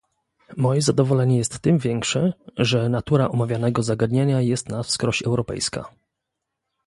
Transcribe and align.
Moje 0.57 0.81
zadowolenie 0.81 1.37
jest 1.37 1.59
tym 1.59 1.77
większe, 1.77 2.33
że 2.57 2.89
natura 2.89 3.29
omawianego 3.29 3.83
zagadnienia 3.83 4.41
jest 4.41 4.69
na 4.69 4.83
wskroś 4.83 5.21
europejska 5.21 5.91